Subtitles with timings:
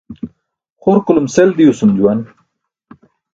[0.83, 2.19] Xurkulum sel diwsum juwan.